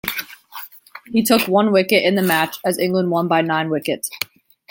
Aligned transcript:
He 1.13 1.21
took 1.21 1.47
one 1.47 1.71
wicket 1.71 2.03
in 2.03 2.15
the 2.15 2.23
match, 2.23 2.57
as 2.65 2.79
England 2.79 3.11
won 3.11 3.27
by 3.27 3.43
nine 3.43 3.69
wickets. 3.69 4.09